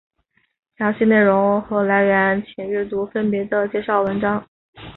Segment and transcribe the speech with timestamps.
[0.79, 4.43] 详细内容和来源请阅读分别的介绍文章。